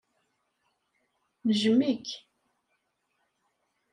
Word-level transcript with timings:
Nejjem-ik. 1.45 2.07